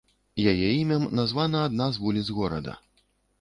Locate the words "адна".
1.67-1.91